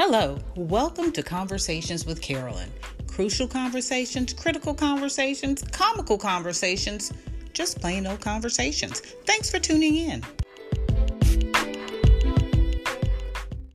Hello, 0.00 0.38
welcome 0.54 1.10
to 1.10 1.24
Conversations 1.24 2.06
with 2.06 2.22
Carolyn. 2.22 2.70
Crucial 3.08 3.48
conversations, 3.48 4.32
critical 4.32 4.72
conversations, 4.72 5.64
comical 5.72 6.16
conversations, 6.16 7.12
just 7.52 7.80
plain 7.80 8.06
old 8.06 8.20
conversations. 8.20 9.00
Thanks 9.26 9.50
for 9.50 9.58
tuning 9.58 9.96
in. 9.96 10.22